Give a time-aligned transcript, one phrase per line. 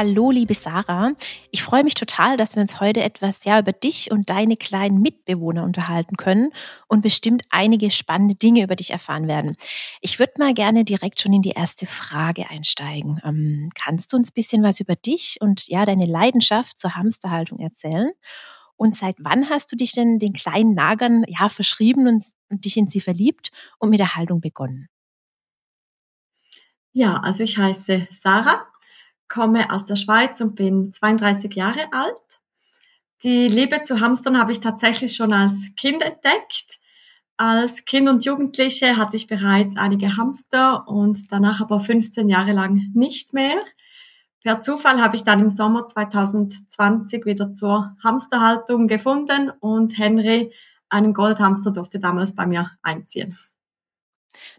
[0.00, 1.10] Hallo, liebe Sarah.
[1.50, 5.02] Ich freue mich total, dass wir uns heute etwas ja über dich und deine kleinen
[5.02, 6.52] Mitbewohner unterhalten können
[6.86, 9.56] und bestimmt einige spannende Dinge über dich erfahren werden.
[10.00, 13.20] Ich würde mal gerne direkt schon in die erste Frage einsteigen.
[13.24, 17.58] Ähm, kannst du uns ein bisschen was über dich und ja deine Leidenschaft zur Hamsterhaltung
[17.58, 18.12] erzählen?
[18.76, 22.76] Und seit wann hast du dich denn den kleinen Nagern ja verschrieben und, und dich
[22.76, 24.86] in sie verliebt und mit der Haltung begonnen?
[26.92, 28.67] Ja, also ich heiße Sarah
[29.38, 32.16] komme aus der Schweiz und bin 32 Jahre alt.
[33.22, 36.80] Die Liebe zu Hamstern habe ich tatsächlich schon als Kind entdeckt.
[37.36, 42.90] Als Kind und Jugendliche hatte ich bereits einige Hamster und danach aber 15 Jahre lang
[42.94, 43.62] nicht mehr.
[44.42, 50.52] Per Zufall habe ich dann im Sommer 2020 wieder zur Hamsterhaltung gefunden und Henry,
[50.88, 53.38] einen Goldhamster, durfte damals bei mir einziehen.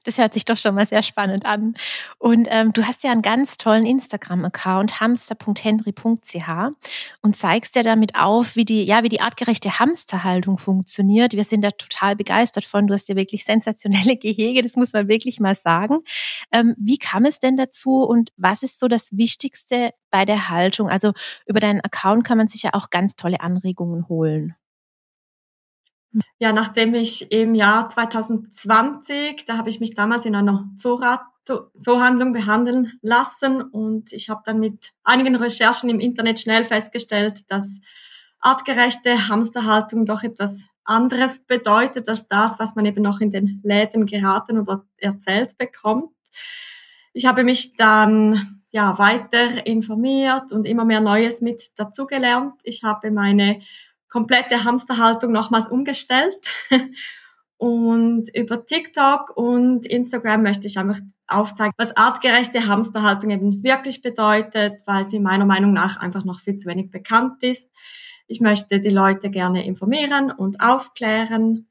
[0.04, 1.76] Das hört sich doch schon mal sehr spannend an.
[2.18, 6.50] Und ähm, du hast ja einen ganz tollen Instagram-Account, hamster.henry.ch
[7.22, 11.34] und zeigst ja damit auf, wie die, ja, wie die artgerechte Hamsterhaltung funktioniert.
[11.34, 12.88] Wir sind da total begeistert von.
[12.88, 16.00] Du hast ja wirklich sensationelle Gehege, das muss man wirklich mal sagen.
[16.52, 20.90] Ähm, wie kam es denn dazu und was ist so das Wichtigste bei der Haltung?
[20.90, 21.14] Also
[21.46, 24.56] über deinen Account kann man sich ja auch ganz tolle Anregungen holen.
[26.40, 31.22] Ja, nachdem ich im Jahr 2020, da habe ich mich damals in einer Zoorat
[31.80, 37.66] Zoohandlung behandeln lassen und ich habe dann mit einigen Recherchen im Internet schnell festgestellt, dass
[38.40, 44.06] artgerechte Hamsterhaltung doch etwas anderes bedeutet als das, was man eben noch in den Läden
[44.06, 46.12] geraten oder erzählt bekommt.
[47.14, 52.54] Ich habe mich dann ja weiter informiert und immer mehr Neues mit dazugelernt.
[52.64, 53.62] Ich habe meine
[54.10, 56.38] komplette Hamsterhaltung nochmals umgestellt.
[57.60, 64.80] Und über TikTok und Instagram möchte ich einfach aufzeigen, was artgerechte Hamsterhaltung eben wirklich bedeutet,
[64.86, 67.70] weil sie meiner Meinung nach einfach noch viel zu wenig bekannt ist.
[68.28, 71.68] Ich möchte die Leute gerne informieren und aufklären.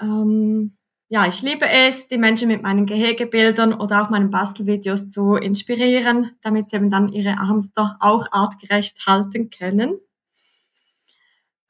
[0.00, 0.78] Ähm,
[1.10, 6.30] ja, ich liebe es, die Menschen mit meinen Gehegebildern oder auch meinen Bastelvideos zu inspirieren,
[6.40, 9.98] damit sie eben dann ihre Hamster auch artgerecht halten können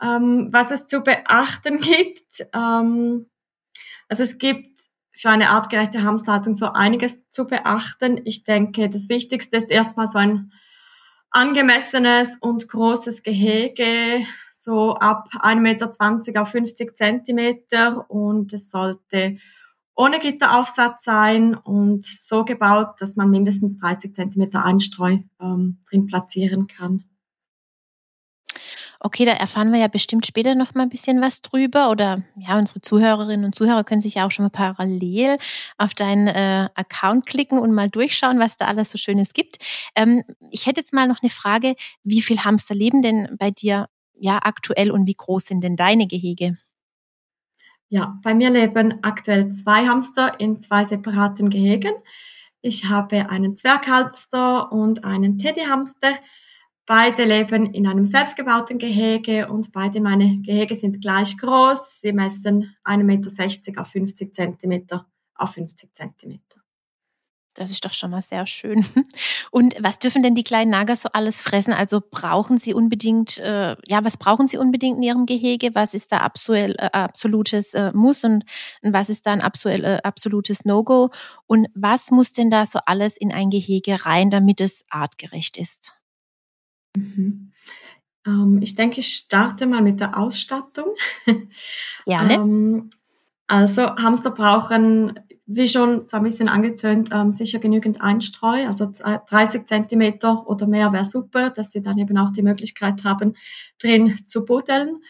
[0.02, 2.46] ähm, was es zu beachten gibt.
[2.54, 3.26] Ähm,
[4.08, 4.82] also es gibt
[5.12, 8.20] für eine artgerechte Hamsterhaltung so einiges zu beachten.
[8.24, 10.52] Ich denke, das Wichtigste ist erstmal so ein
[11.30, 19.36] angemessenes und großes Gehege, so ab 1,20 Meter auf 50 Zentimeter und es sollte
[19.94, 26.66] ohne Gitteraufsatz sein und so gebaut, dass man mindestens 30 Zentimeter Einstreu ähm, drin platzieren
[26.66, 27.04] kann.
[29.04, 32.56] Okay, da erfahren wir ja bestimmt später noch mal ein bisschen was drüber oder ja,
[32.56, 35.38] unsere Zuhörerinnen und Zuhörer können sich ja auch schon mal parallel
[35.76, 39.56] auf deinen äh, Account klicken und mal durchschauen, was da alles so Schönes gibt.
[39.96, 41.74] Ähm, ich hätte jetzt mal noch eine Frage,
[42.04, 46.06] wie viel Hamster leben denn bei dir ja aktuell und wie groß sind denn deine
[46.06, 46.58] Gehege?
[47.88, 51.92] Ja, bei mir leben aktuell zwei Hamster in zwei separaten Gehegen.
[52.60, 56.14] Ich habe einen Zwerghamster und einen Teddyhamster.
[56.94, 62.02] Beide leben in einem selbstgebauten Gehege und beide meine Gehege sind gleich groß.
[62.02, 66.60] Sie messen 1,60 Meter auf 50 Zentimeter auf 50 Zentimeter.
[67.54, 68.84] Das ist doch schon mal sehr schön.
[69.50, 71.72] Und was dürfen denn die kleinen Nager so alles fressen?
[71.72, 75.74] Also brauchen sie unbedingt, äh, ja, was brauchen sie unbedingt in ihrem Gehege?
[75.74, 78.44] Was ist da absolut, äh, absolutes äh, Muss und,
[78.82, 81.08] und, was ist da ein absolut, äh, absolutes No-Go?
[81.46, 85.94] Und was muss denn da so alles in ein Gehege rein, damit es artgerecht ist?
[86.96, 87.52] Mhm.
[88.26, 90.94] Ähm, ich denke, ich starte mal mit der Ausstattung.
[92.06, 92.34] Gerne.
[92.34, 92.90] ähm,
[93.46, 98.66] also Hamster brauchen, wie schon so ein bisschen angetönt, ähm, sicher genügend Einstreu.
[98.66, 103.34] Also 30 Zentimeter oder mehr wäre super, dass sie dann eben auch die Möglichkeit haben,
[103.80, 105.02] drin zu buddeln.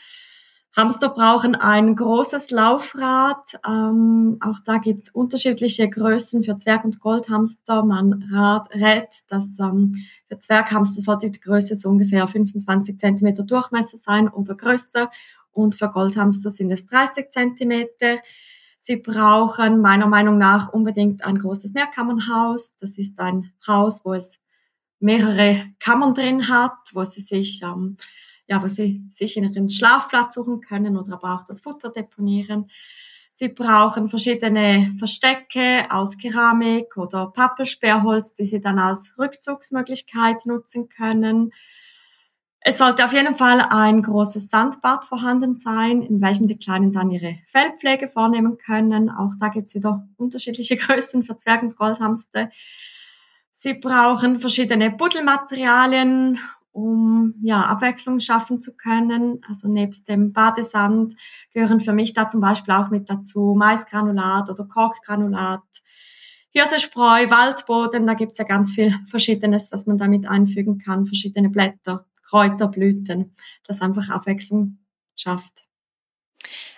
[0.74, 3.58] Hamster brauchen ein großes Laufrad.
[3.66, 7.84] Ähm, auch da gibt es unterschiedliche Größen für Zwerg- und Goldhamster.
[7.84, 8.24] Man
[8.74, 9.96] rät, dass ähm,
[10.28, 15.10] für Zwerghamster sollte die Größe so ungefähr 25 cm Durchmesser sein oder größer.
[15.52, 17.88] Und für Goldhamster sind es 30 cm.
[18.78, 22.74] Sie brauchen meiner Meinung nach unbedingt ein großes Mehrkammernhaus.
[22.80, 24.38] Das ist ein Haus, wo es
[25.00, 27.98] mehrere Kammern drin hat, wo sie sich ähm,
[28.52, 32.70] ja, wo sie sich ihren Schlafplatz suchen können oder aber auch das Futter deponieren.
[33.32, 41.52] Sie brauchen verschiedene Verstecke aus Keramik oder Pappelsperrholz, die sie dann als Rückzugsmöglichkeit nutzen können.
[42.60, 47.10] Es sollte auf jeden Fall ein großes Sandbad vorhanden sein, in welchem die Kleinen dann
[47.10, 49.08] ihre Fellpflege vornehmen können.
[49.08, 52.50] Auch da gibt es wieder unterschiedliche Größen für Zwerg- und Goldhamster.
[53.54, 56.38] Sie brauchen verschiedene Buddelmaterialien
[56.72, 59.40] um ja, Abwechslung schaffen zu können.
[59.48, 61.14] Also nebst dem Badesand
[61.52, 65.62] gehören für mich da zum Beispiel auch mit dazu Maisgranulat oder Korkgranulat,
[66.54, 72.04] Hirsespreu, Waldboden, da gibt's ja ganz viel Verschiedenes, was man damit einfügen kann, verschiedene Blätter,
[72.28, 73.34] Kräuter, Blüten,
[73.66, 74.78] das einfach Abwechslung
[75.16, 75.62] schafft.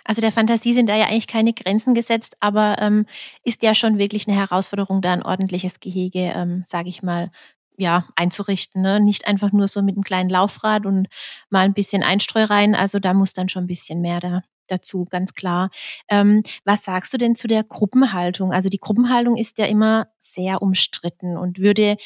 [0.05, 3.05] Also der Fantasie sind da ja eigentlich keine Grenzen gesetzt, aber ähm,
[3.43, 7.31] ist ja schon wirklich eine Herausforderung, da ein ordentliches Gehege, ähm, sage ich mal,
[7.77, 8.81] ja, einzurichten.
[8.81, 8.99] Ne?
[8.99, 11.07] Nicht einfach nur so mit einem kleinen Laufrad und
[11.49, 12.75] mal ein bisschen Einstreu rein.
[12.75, 15.69] Also da muss dann schon ein bisschen mehr da, dazu, ganz klar.
[16.09, 18.51] Ähm, was sagst du denn zu der Gruppenhaltung?
[18.51, 21.97] Also die Gruppenhaltung ist ja immer sehr umstritten und würde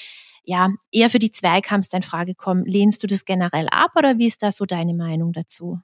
[0.43, 2.65] ja eher für die Zweikampfs in Frage kommen.
[2.65, 5.79] Lehnst du das generell ab oder wie ist da so deine Meinung dazu?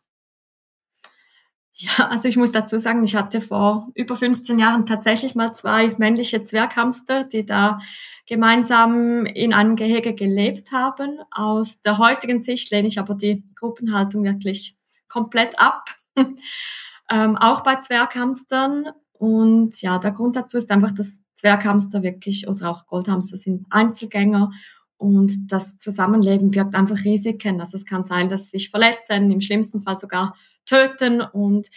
[1.78, 5.94] Ja, also ich muss dazu sagen, ich hatte vor über 15 Jahren tatsächlich mal zwei
[5.98, 7.80] männliche Zwerghamster, die da
[8.26, 11.20] gemeinsam in einem Gehege gelebt haben.
[11.32, 14.78] Aus der heutigen Sicht lehne ich aber die Gruppenhaltung wirklich
[15.10, 15.90] komplett ab.
[17.12, 18.88] ähm, auch bei Zwerghamstern.
[19.12, 24.52] Und ja, der Grund dazu ist einfach, dass Zwerghamster wirklich oder auch Goldhamster sind Einzelgänger
[24.98, 27.60] und das Zusammenleben birgt einfach Risiken.
[27.60, 31.70] Also es kann sein, dass sie sich verletzen, im schlimmsten Fall sogar töten und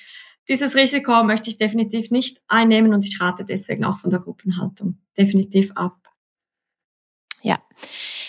[0.49, 4.99] dieses Risiko möchte ich definitiv nicht einnehmen und ich rate deswegen auch von der Gruppenhaltung
[5.17, 5.96] definitiv ab.
[7.43, 7.58] Ja.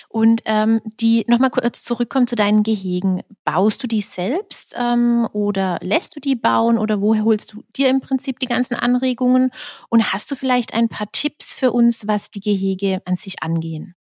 [0.10, 3.22] Und ähm, die nochmal kurz zurückkommen zu deinen Gehegen.
[3.44, 7.90] Baust du die selbst ähm, oder lässt du die bauen oder wo holst du dir
[7.90, 9.52] im Prinzip die ganzen Anregungen?
[9.90, 13.96] Und hast du vielleicht ein paar Tipps für uns, was die Gehege an sich angehen?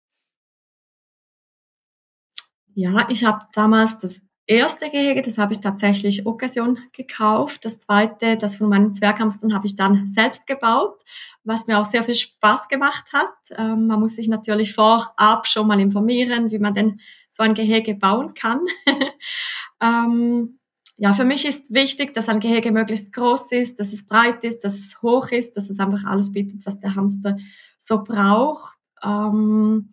[2.74, 7.66] Ja, ich habe damals das erste Gehege, das habe ich tatsächlich Occasion gekauft.
[7.66, 11.04] Das zweite, das von meinen Zwerghamstern, habe ich dann selbst gebaut,
[11.44, 13.34] was mir auch sehr viel Spaß gemacht hat.
[13.58, 17.00] Ähm, man muss sich natürlich vorab schon mal informieren, wie man denn
[17.30, 18.62] so ein Gehege bauen kann.
[19.82, 20.60] ähm,
[20.98, 24.62] ja, für mich ist wichtig, dass ein Gehege möglichst groß ist, dass es breit ist,
[24.64, 27.38] dass es hoch ist, dass es einfach alles bietet, was der Hamster
[27.78, 28.78] so braucht.
[29.04, 29.92] Ähm,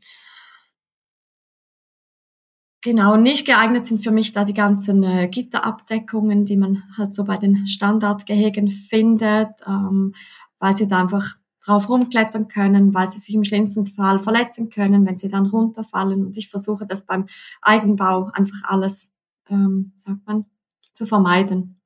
[2.85, 7.25] Genau, nicht geeignet sind für mich da die ganzen äh, Gitterabdeckungen, die man halt so
[7.25, 10.15] bei den Standardgehegen findet, ähm,
[10.59, 11.35] weil sie da einfach
[11.65, 16.27] drauf rumklettern können, weil sie sich im schlimmsten Fall verletzen können, wenn sie dann runterfallen.
[16.27, 17.25] Und ich versuche das beim
[17.63, 19.09] Eigenbau einfach alles,
[19.49, 20.45] ähm, sagt man,
[20.93, 21.81] zu vermeiden.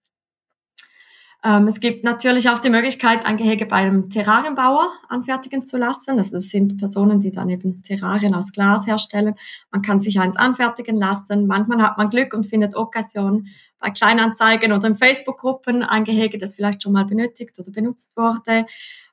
[1.44, 6.16] Ähm, es gibt natürlich auch die Möglichkeit, ein Gehege bei einem Terrarienbauer anfertigen zu lassen.
[6.16, 9.36] Das sind Personen, die dann eben Terrarien aus Glas herstellen.
[9.70, 11.46] Man kann sich eins anfertigen lassen.
[11.46, 13.46] Manchmal hat man Glück und findet Occasion
[13.78, 18.66] bei Kleinanzeigen oder in Facebook-Gruppen ein Gehege, das vielleicht schon mal benötigt oder benutzt wurde.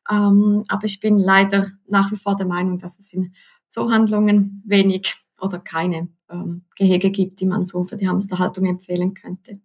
[0.10, 3.36] Ähm, aber ich bin leider nach wie vor der Meinung, dass es in
[3.70, 9.60] Zoohandlungen wenig oder keine ähm, Gehege gibt, die man so für die Hamsterhaltung empfehlen könnte.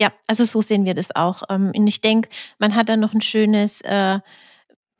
[0.00, 1.42] Ja, also so sehen wir das auch.
[1.50, 4.18] Ähm, und ich denke, man hat dann noch ein schönes äh,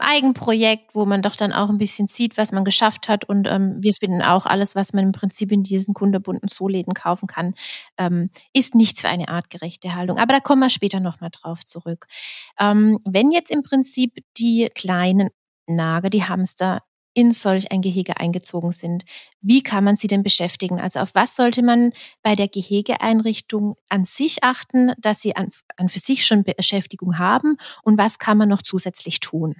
[0.00, 3.24] Eigenprojekt, wo man doch dann auch ein bisschen sieht, was man geschafft hat.
[3.24, 7.26] Und ähm, wir finden auch, alles, was man im Prinzip in diesen kunderbunten Zooläden kaufen
[7.26, 7.54] kann,
[7.98, 10.18] ähm, ist nichts für eine artgerechte Haltung.
[10.18, 12.06] Aber da kommen wir später nochmal drauf zurück.
[12.58, 15.30] Wenn jetzt im Prinzip die kleinen
[15.66, 16.82] Nager, die Hamster
[17.18, 19.02] in solch ein Gehege eingezogen sind.
[19.40, 20.78] Wie kann man sie denn beschäftigen?
[20.78, 21.90] Also auf was sollte man
[22.22, 27.56] bei der Gehegeeinrichtung an sich achten, dass sie an, an für sich schon Beschäftigung haben
[27.82, 29.56] und was kann man noch zusätzlich tun?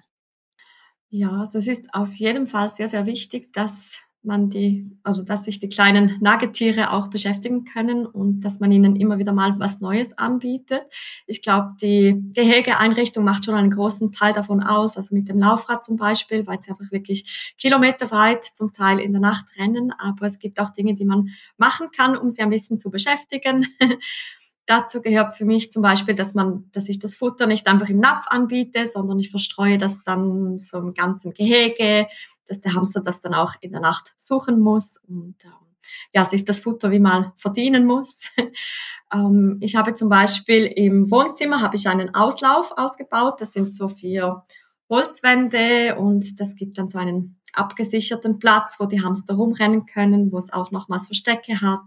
[1.11, 5.45] Ja, also es ist auf jeden Fall sehr, sehr wichtig, dass man die, also dass
[5.45, 9.81] sich die kleinen Nagetiere auch beschäftigen können und dass man ihnen immer wieder mal was
[9.81, 10.83] Neues anbietet.
[11.27, 15.85] Ich glaube, die Gehegeeinrichtung macht schon einen großen Teil davon aus, also mit dem Laufrad
[15.85, 19.93] zum Beispiel, weil sie einfach wirklich kilometerweit zum Teil in der Nacht rennen.
[19.99, 23.67] Aber es gibt auch Dinge, die man machen kann, um sie ein bisschen zu beschäftigen.
[24.67, 28.01] Dazu gehört für mich zum Beispiel, dass man, dass ich das Futter nicht einfach im
[28.01, 32.07] Napf anbiete, sondern ich verstreue das dann so im ganzen Gehege,
[32.49, 35.69] dass der Hamster das dann auch in der Nacht suchen muss und ähm,
[36.13, 38.15] ja, sich das Futter wie mal verdienen muss.
[39.13, 43.41] ähm, ich habe zum Beispiel im Wohnzimmer habe ich einen Auslauf ausgebaut.
[43.41, 44.45] Das sind so vier
[44.89, 50.39] Holzwände und das gibt dann so einen abgesicherten Platz, wo die Hamster rumrennen können, wo
[50.39, 51.85] es auch nochmals Verstecke hat.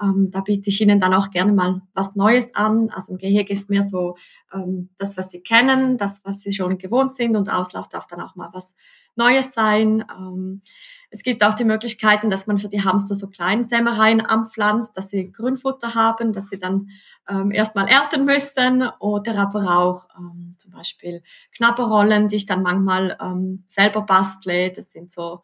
[0.00, 2.90] Ähm, da biete ich ihnen dann auch gerne mal was Neues an.
[2.90, 4.16] Also im Gehege ist mehr so
[4.52, 8.20] ähm, das, was sie kennen, das, was sie schon gewohnt sind und Auslauf darf dann
[8.20, 8.74] auch mal was
[9.18, 10.04] Neues sein.
[10.10, 10.62] Ähm,
[11.10, 15.32] es gibt auch die Möglichkeiten, dass man für die Hamster so Kleinsämereien anpflanzt, dass sie
[15.32, 16.90] Grünfutter haben, dass sie dann
[17.28, 21.22] ähm, erstmal ernten müssen oder aber auch ähm, zum Beispiel
[21.56, 24.70] Knabberrollen, die ich dann manchmal ähm, selber bastle.
[24.72, 25.42] Das sind so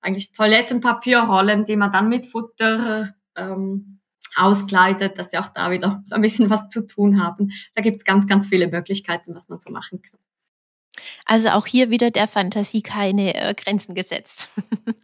[0.00, 4.00] eigentlich Toilettenpapierrollen, die man dann mit Futter ähm,
[4.36, 7.52] auskleidet, dass sie auch da wieder so ein bisschen was zu tun haben.
[7.74, 10.18] Da gibt es ganz, ganz viele Möglichkeiten, was man so machen kann.
[11.26, 14.48] Also auch hier wieder der Fantasie keine äh, Grenzen gesetzt.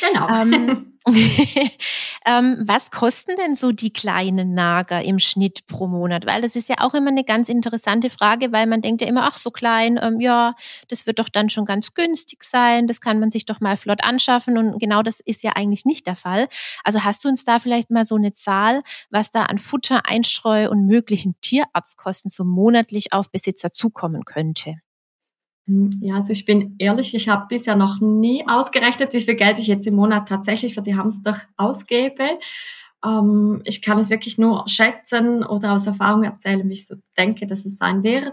[0.00, 0.28] Genau.
[0.28, 0.96] ähm,
[2.26, 6.26] ähm, was kosten denn so die kleinen Nager im Schnitt pro Monat?
[6.26, 9.24] Weil das ist ja auch immer eine ganz interessante Frage, weil man denkt ja immer,
[9.24, 10.54] ach so klein, ähm, ja,
[10.88, 14.02] das wird doch dann schon ganz günstig sein, das kann man sich doch mal flott
[14.02, 16.48] anschaffen und genau das ist ja eigentlich nicht der Fall.
[16.84, 20.68] Also hast du uns da vielleicht mal so eine Zahl, was da an Futter, Einstreu
[20.68, 24.76] und möglichen Tierarztkosten so monatlich auf Besitzer zukommen könnte?
[25.66, 29.58] Hm, ja, also ich bin ehrlich, ich habe bisher noch nie ausgerechnet, wie viel Geld
[29.58, 32.38] ich jetzt im Monat tatsächlich für die Hamster ausgebe.
[33.04, 37.46] Ähm, ich kann es wirklich nur schätzen oder aus Erfahrung erzählen, wie ich so denke,
[37.46, 38.32] dass es sein wird.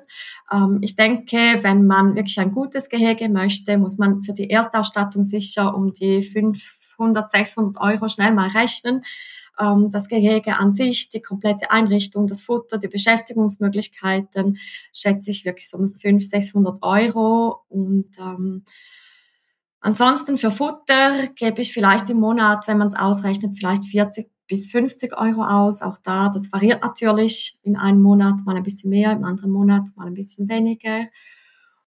[0.51, 5.23] Ähm, ich denke, wenn man wirklich ein gutes Gehege möchte, muss man für die Erstausstattung
[5.23, 9.03] sicher um die 500, 600 Euro schnell mal rechnen
[9.59, 14.57] ähm, das Gehege an sich, die komplette Einrichtung, das Futter, die Beschäftigungsmöglichkeiten,
[14.93, 17.61] schätze ich wirklich so um 500, 600 Euro.
[17.69, 18.65] Und ähm,
[19.79, 24.69] ansonsten für Futter gebe ich vielleicht im Monat, wenn man es ausrechnet, vielleicht 40 bis
[24.69, 25.81] 50 Euro aus.
[25.81, 29.83] Auch da, das variiert natürlich in einem Monat mal ein bisschen mehr, im anderen Monat
[29.95, 31.07] mal ein bisschen weniger.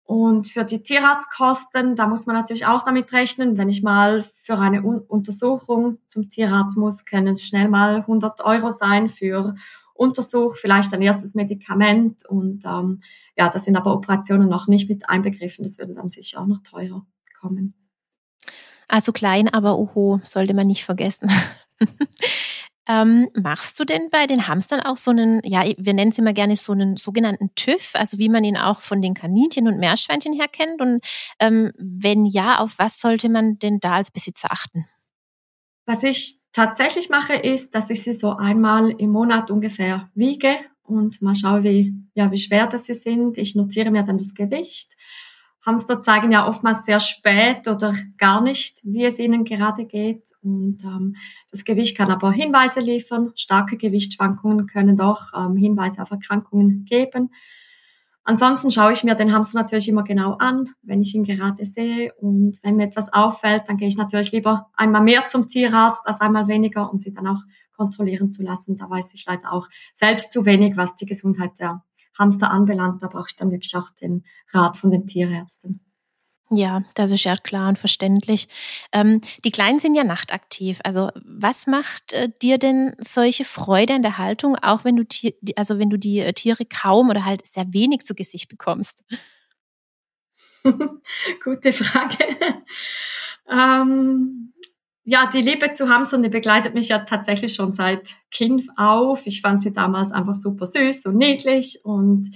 [0.10, 4.58] Und für die Tierarztkosten, da muss man natürlich auch damit rechnen, wenn ich mal für
[4.58, 9.54] eine Un Untersuchung zum Tierarzt muss, können es schnell mal 100 Euro sein für
[9.94, 13.04] Untersuch, vielleicht ein erstes Medikament und ähm,
[13.38, 15.64] ja, da sind aber Operationen noch nicht mit einbegriffen.
[15.64, 17.06] Das würde dann sicher auch noch teurer
[17.40, 17.76] kommen.
[18.88, 21.30] Also klein, aber oho, sollte man nicht vergessen.
[22.90, 26.34] Ähm, machst du denn bei den Hamstern auch so einen, ja, wir nennen es immer
[26.34, 30.34] gerne so einen sogenannten TÜV, also wie man ihn auch von den Kaninchen und Meerschweinchen
[30.34, 30.82] her kennt?
[30.82, 31.06] Und
[31.40, 34.88] ähm, wenn ja, auf was sollte man denn da als Besitzer achten?
[35.86, 41.22] Was ich tatsächlich mache, ist, dass ich sie so einmal im Monat ungefähr wiege und
[41.22, 43.38] mal schaue, wie, ja, wie schwer das sie sind.
[43.38, 44.96] Ich notiere mir dann das Gewicht
[45.66, 50.32] Hamster zeigen ja oftmals sehr spät oder gar nicht, wie es ihnen gerade geht.
[50.42, 51.16] Und ähm,
[51.52, 53.32] das Gewicht kann aber Hinweise liefern.
[53.36, 57.32] Starke Gewichtsschwankungen können doch ähm, Hinweise auf Erkrankungen geben.
[58.24, 62.14] Ansonsten schaue ich mir den Hamster natürlich immer genau an, wenn ich ihn gerade sehe.
[62.16, 66.22] Und wenn mir etwas auffällt, dann gehe ich natürlich lieber einmal mehr zum Tierarzt als
[66.22, 67.42] einmal weniger, um sie dann auch
[67.76, 68.78] kontrollieren zu lassen.
[68.78, 71.84] Da weiß ich leider auch selbst zu wenig, was die Gesundheit der
[72.20, 75.80] Hamster anbelangt, da brauche ich dann wirklich auch den Rat von den Tierärzten.
[76.52, 78.48] Ja, das ist ja klar und verständlich.
[78.92, 80.80] Ähm, die Kleinen sind ja nachtaktiv.
[80.84, 85.04] Also was macht äh, dir denn solche Freude in der Haltung, auch wenn du
[85.56, 89.04] also wenn du die äh, Tiere kaum oder halt sehr wenig zu Gesicht bekommst?
[91.44, 92.18] Gute Frage.
[93.52, 94.54] ähm,
[95.04, 99.26] ja, die Liebe zu Hamstern, die begleitet mich ja tatsächlich schon seit Kind auf.
[99.26, 102.32] Ich fand sie damals einfach super süß und niedlich und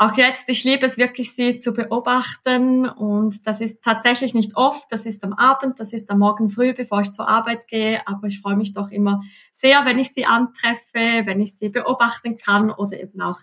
[0.00, 4.84] auch jetzt, ich liebe es wirklich, sie zu beobachten und das ist tatsächlich nicht oft,
[4.90, 8.28] das ist am Abend, das ist am Morgen früh, bevor ich zur Arbeit gehe, aber
[8.28, 12.70] ich freue mich doch immer sehr, wenn ich sie antreffe, wenn ich sie beobachten kann
[12.70, 13.40] oder eben auch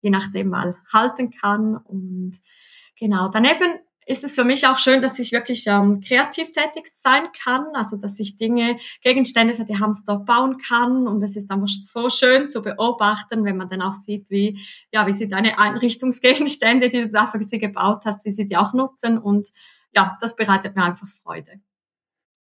[0.00, 2.40] je nachdem mal halten kann und
[2.98, 7.28] genau, daneben ist es für mich auch schön, dass ich wirklich ähm, kreativ tätig sein
[7.44, 11.06] kann, also dass ich Dinge, Gegenstände für die Hamster bauen kann.
[11.06, 14.58] Und es ist einfach so schön zu beobachten, wenn man dann auch sieht, wie,
[14.92, 19.18] ja, wie sie deine Einrichtungsgegenstände, die du dafür gebaut hast, wie sie die auch nutzen.
[19.18, 19.50] Und
[19.94, 21.60] ja, das bereitet mir einfach Freude.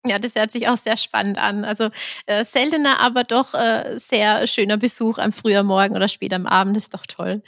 [0.08, 1.66] Ja, das hört sich auch sehr spannend an.
[1.66, 1.90] Also
[2.28, 6.78] äh, seltener, aber doch äh, sehr schöner Besuch am frühen Morgen oder spät am Abend.
[6.78, 7.42] Ist doch toll.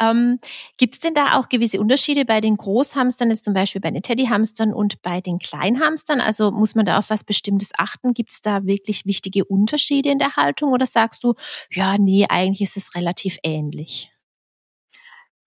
[0.00, 0.38] Ähm,
[0.76, 4.02] Gibt es denn da auch gewisse Unterschiede bei den Großhamstern, jetzt zum Beispiel bei den
[4.02, 6.20] Teddyhamstern und bei den Kleinhamstern?
[6.20, 8.12] Also muss man da auf was Bestimmtes achten?
[8.12, 11.34] Gibt es da wirklich wichtige Unterschiede in der Haltung oder sagst du,
[11.70, 14.10] ja, nee, eigentlich ist es relativ ähnlich?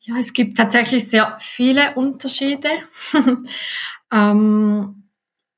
[0.05, 2.70] Ja, es gibt tatsächlich sehr viele Unterschiede.
[4.12, 5.02] ähm,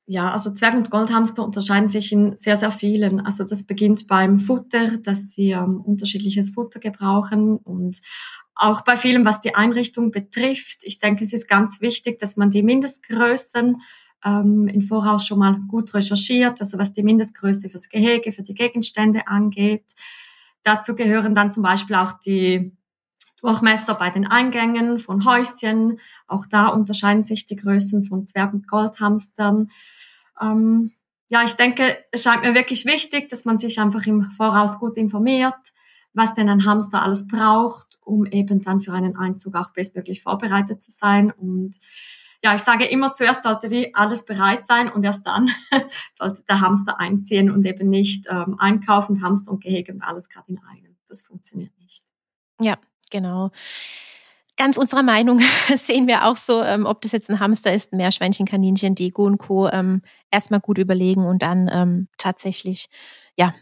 [0.06, 3.20] ja, also Zwerg- und Goldhamster unterscheiden sich in sehr, sehr vielen.
[3.26, 8.00] Also das beginnt beim Futter, dass sie ähm, unterschiedliches Futter gebrauchen und
[8.54, 10.78] auch bei vielem, was die Einrichtung betrifft.
[10.82, 13.82] Ich denke, es ist ganz wichtig, dass man die Mindestgrößen
[14.24, 18.54] ähm, im Voraus schon mal gut recherchiert, also was die Mindestgröße fürs Gehege, für die
[18.54, 19.84] Gegenstände angeht.
[20.62, 22.72] Dazu gehören dann zum Beispiel auch die
[23.40, 26.00] Durchmesser bei den Eingängen von Häuschen.
[26.26, 29.70] Auch da unterscheiden sich die Größen von Zwerg- und Goldhamstern.
[30.40, 30.92] Ähm,
[31.28, 34.96] ja, ich denke, es scheint mir wirklich wichtig, dass man sich einfach im Voraus gut
[34.96, 35.54] informiert,
[36.12, 40.82] was denn ein Hamster alles braucht, um eben dann für einen Einzug auch bestmöglich vorbereitet
[40.82, 41.32] zu sein.
[41.32, 41.76] Und
[42.44, 45.50] ja, ich sage immer, zuerst sollte wie alles bereit sein und erst dann
[46.12, 50.52] sollte der Hamster einziehen und eben nicht ähm, einkaufen, Hamster und Gehege und alles gerade
[50.52, 50.96] in einem.
[51.08, 52.04] Das funktioniert nicht.
[52.60, 52.76] Ja,
[53.10, 53.50] genau
[54.56, 55.40] ganz unserer Meinung
[55.76, 59.24] sehen wir auch so, ähm, ob das jetzt ein Hamster ist, ein Meerschweinchen, Kaninchen, Deko
[59.24, 59.68] und Co.
[59.68, 62.86] Ähm, erstmal gut überlegen und dann ähm, tatsächlich,
[63.36, 63.54] ja,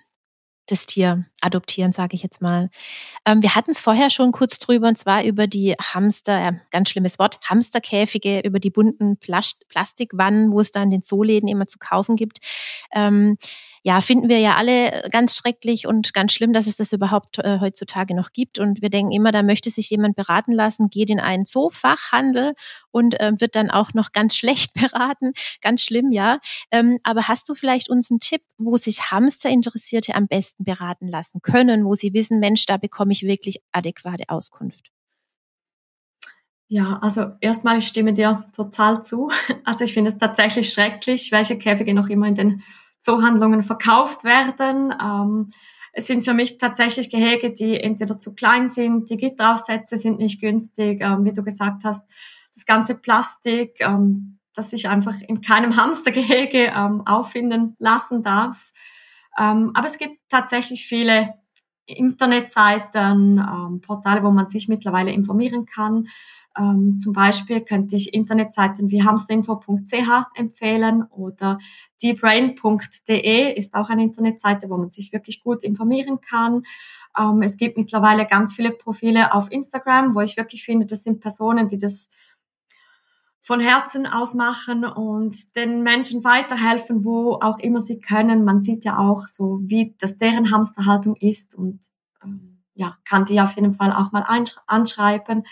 [0.67, 2.71] das Tier adoptieren, sage ich jetzt mal.
[3.27, 6.89] Ähm, wir hatten es vorher schon kurz drüber, und zwar über die Hamster, äh, ganz
[6.91, 11.67] schlimmes Wort, Hamsterkäfige, über die bunten Plast Plastikwannen, wo es da in den Zooläden immer
[11.67, 12.39] zu kaufen gibt.
[13.87, 17.61] Ja, finden wir ja alle ganz schrecklich und ganz schlimm, dass es das überhaupt äh,
[17.61, 18.59] heutzutage noch gibt.
[18.59, 22.55] Und wir denken immer, da möchte sich jemand beraten lassen, geht in einen Zoofachhandel
[22.91, 25.35] und äh, wird dann auch noch ganz schlecht beraten.
[25.61, 26.39] Ganz schlimm, ja.
[26.71, 31.43] Ähm, aber hast du vielleicht uns einen Tipp, wo sich Hamsterinteressierte am besten beraten lassen
[31.43, 34.93] können, wo sie wissen, Mensch, da bekomme ich wirklich adäquate Auskunft?
[36.69, 39.31] Ja, also erstmal, ich stimme dir total zu.
[39.65, 42.63] Also ich finde es tatsächlich schrecklich, welche Käfige noch immer in den
[43.05, 44.93] Zoohandlungen verkauft werden.
[45.01, 45.51] Ähm,
[45.93, 50.41] es sind für mich tatsächlich Gehege, die entweder zu klein sind, die Gitteraufsätze sind nicht
[50.41, 52.05] günstig, ähm, wie du gesagt hast,
[52.55, 58.73] das ganze Plastik, ähm, das sich einfach in keinem Hamstergehege ähm, auffinden lassen darf.
[59.39, 61.35] Ähm, aber es gibt tatsächlich viele
[61.87, 66.09] Internetseiten, ähm, Portale, wo man sich mittlerweile informieren kann.
[66.59, 71.59] Ähm, zum Beispiel könnte ich Internetseiten wie hamsterinfo.ch empfehlen oder
[72.03, 76.65] debrain.de ist auch eine Internetseite, wo man sich wirklich gut informieren kann.
[77.19, 81.21] Ähm, es gibt mittlerweile ganz viele Profile auf Instagram, wo ich wirklich finde, das sind
[81.21, 82.09] Personen, die das
[83.45, 88.45] von Herzen aus machen und den Menschen weiterhelfen, wo auch immer sie können.
[88.45, 91.81] Man sieht ja auch so, wie das deren Hamsterhaltung ist und
[92.25, 94.25] ähm, ja, kann die auf jeden Fall auch mal
[94.67, 95.45] anschreiben.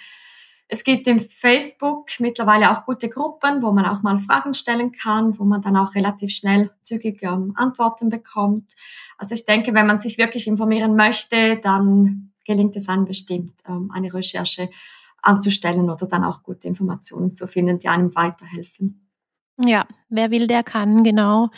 [0.75, 5.39] Es gibt im Facebook mittlerweile auch gute Gruppen, wo man auch mal Fragen stellen kann,
[5.39, 8.73] wo man dann auch relativ schnell zügig ähm, Antworten bekommt.
[9.19, 13.91] Also ich denke, wenn man sich wirklich informieren möchte, dann gelingt es einem bestimmt, ähm,
[13.93, 14.71] eine Recherche
[15.21, 19.12] anzustellen oder dann auch gute Informationen zu finden, die einem weiterhelfen.
[19.59, 21.51] Ja, wer will, der kann, genau.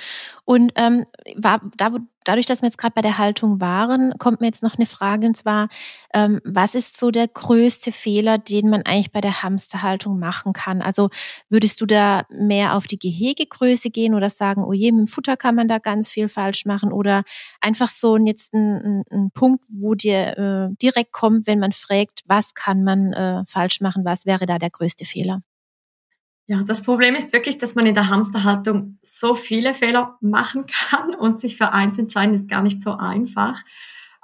[0.44, 1.04] Und ähm,
[1.36, 1.90] war, da,
[2.24, 5.28] dadurch, dass wir jetzt gerade bei der Haltung waren, kommt mir jetzt noch eine Frage,
[5.28, 5.68] und zwar,
[6.12, 10.82] ähm, was ist so der größte Fehler, den man eigentlich bei der Hamsterhaltung machen kann?
[10.82, 11.08] Also
[11.48, 15.36] würdest du da mehr auf die Gehegegröße gehen oder sagen, oh je, mit dem Futter
[15.36, 16.92] kann man da ganz viel falsch machen?
[16.92, 17.22] Oder
[17.60, 20.36] einfach so jetzt ein, ein, Punkt, wo dir
[20.72, 24.58] äh, direkt kommt, wenn man fragt, was kann man äh, falsch machen, was wäre da
[24.58, 25.42] der größte Fehler?
[26.46, 31.14] Ja, das Problem ist wirklich, dass man in der Hamsterhaltung so viele Fehler machen kann
[31.14, 33.62] und sich für eins entscheiden ist gar nicht so einfach.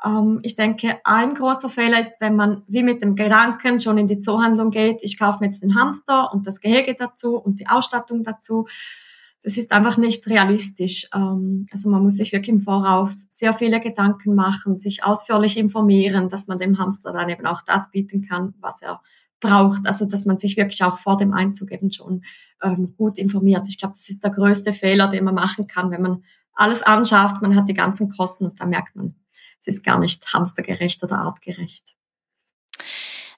[0.05, 4.07] Ähm, ich denke, ein großer Fehler ist, wenn man wie mit dem Gedanken schon in
[4.07, 7.69] die Zoohandlung geht, ich kaufe mir jetzt den Hamster und das Gehege dazu und die
[7.69, 8.67] Ausstattung dazu.
[9.43, 11.09] Das ist einfach nicht realistisch.
[11.15, 16.29] Ähm, also man muss sich wirklich im Voraus sehr viele Gedanken machen, sich ausführlich informieren,
[16.29, 19.01] dass man dem Hamster dann eben auch das bieten kann, was er
[19.41, 19.87] braucht.
[19.87, 22.25] Also dass man sich wirklich auch vor dem Einzug eben schon
[22.63, 23.65] ähm, gut informiert.
[23.69, 26.25] Ich glaube, das ist der größte Fehler, den man machen kann, wenn man
[26.55, 29.15] alles anschafft, man hat die ganzen Kosten und dann merkt man,
[29.61, 31.85] es ist gar nicht hamstergerecht oder artgerecht.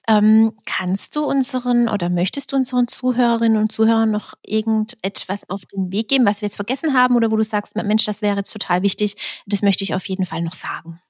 [0.05, 5.93] Ähm, kannst du unseren oder möchtest du unseren Zuhörerinnen und Zuhörern noch irgendetwas auf den
[5.93, 8.51] Weg geben, was wir jetzt vergessen haben oder wo du sagst, Mensch, das wäre jetzt
[8.51, 11.01] total wichtig, das möchte ich auf jeden Fall noch sagen?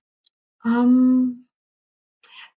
[0.64, 1.48] Ähm,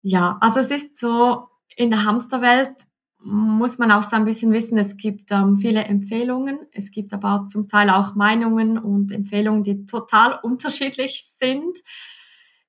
[0.03, 2.71] ja, also es ist so, in der Hamsterwelt
[3.19, 7.45] muss man auch so ein bisschen wissen, es gibt ähm, viele Empfehlungen, es gibt aber
[7.47, 11.77] zum Teil auch Meinungen und Empfehlungen, die total unterschiedlich sind.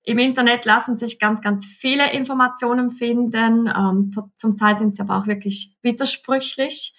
[0.03, 3.67] Im Internet lassen sich ganz, ganz viele Informationen finden.
[3.75, 6.95] Ähm, zum Teil sind sie aber auch wirklich widersprüchlich.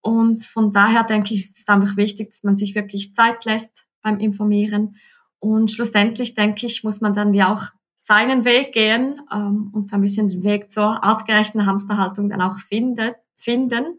[0.00, 3.84] Und von daher denke ich, ist es einfach wichtig, dass man sich wirklich Zeit lässt
[4.02, 4.96] beim Informieren.
[5.38, 7.64] Und schlussendlich denke ich, muss man dann wie auch
[8.06, 12.58] seinen Weg gehen ähm, und so ein bisschen den Weg zur artgerechten Hamsterhaltung dann auch
[12.58, 13.98] findet, finden.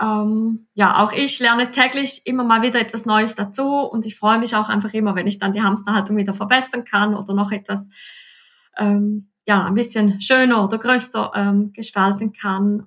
[0.00, 4.38] Ähm, ja, auch ich lerne täglich immer mal wieder etwas Neues dazu und ich freue
[4.38, 7.88] mich auch einfach immer, wenn ich dann die Hamsterhaltung wieder verbessern kann oder noch etwas
[8.76, 12.86] ähm, ja ein bisschen schöner oder größer ähm, gestalten kann.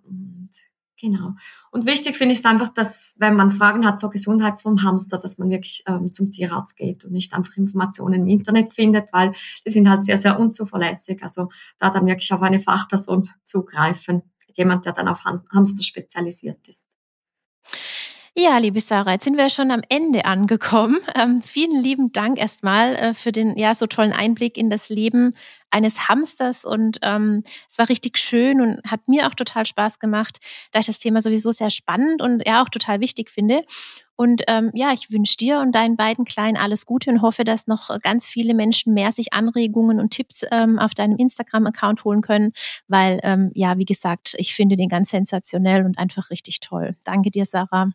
[0.99, 1.33] Genau.
[1.69, 5.19] Und wichtig finde ich es einfach, dass wenn man Fragen hat zur Gesundheit vom Hamster,
[5.19, 9.33] dass man wirklich ähm, zum Tierarzt geht und nicht einfach Informationen im Internet findet, weil
[9.65, 11.21] die sind halt sehr, sehr unzuverlässig.
[11.21, 14.23] Also da dann wirklich auf eine Fachperson zugreifen,
[14.55, 16.85] jemand, der dann auf Hamster spezialisiert ist.
[18.39, 20.99] Ja, liebe Sarah, jetzt sind wir schon am Ende angekommen.
[21.17, 25.33] Ähm, vielen lieben Dank erstmal äh, für den ja so tollen Einblick in das Leben
[25.71, 30.37] eines Hamsters und ähm, es war richtig schön und hat mir auch total Spaß gemacht,
[30.71, 33.63] da ich das Thema sowieso sehr spannend und ja auch total wichtig finde.
[34.15, 37.65] Und ähm, ja, ich wünsche dir und deinen beiden Kleinen alles Gute und hoffe, dass
[37.65, 42.51] noch ganz viele Menschen mehr sich Anregungen und Tipps ähm, auf deinem Instagram-Account holen können,
[42.87, 46.95] weil ähm, ja, wie gesagt, ich finde den ganz sensationell und einfach richtig toll.
[47.03, 47.89] Danke dir, Sarah.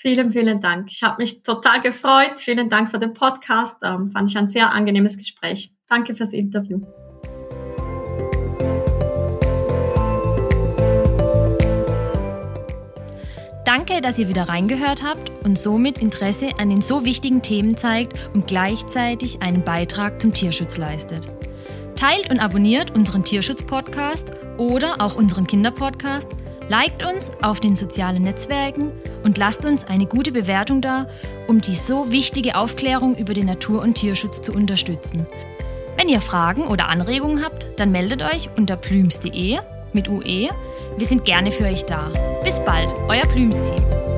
[0.00, 0.90] Vielen, vielen Dank.
[0.90, 2.40] Ich habe mich total gefreut.
[2.40, 3.76] Vielen Dank für den Podcast.
[3.82, 5.74] Ähm, fand ich ein sehr angenehmes Gespräch.
[5.90, 6.80] Danke fürs Interview.
[13.66, 18.18] Danke, dass ihr wieder reingehört habt und somit Interesse an den so wichtigen Themen zeigt
[18.32, 21.28] und gleichzeitig einen Beitrag zum Tierschutz leistet.
[21.94, 26.39] Teilt und abonniert unseren Tierschutz-Podcast oder auch unseren Kinderpodcast
[26.70, 28.92] Liked uns auf den sozialen Netzwerken
[29.24, 31.08] und lasst uns eine gute Bewertung da,
[31.48, 35.26] um die so wichtige Aufklärung über den Natur- und Tierschutz zu unterstützen.
[35.96, 39.58] Wenn ihr Fragen oder Anregungen habt, dann meldet euch unter plüms.de
[39.92, 40.48] mit UE.
[40.96, 42.08] Wir sind gerne für euch da.
[42.44, 44.09] Bis bald, euer Plüms-Team.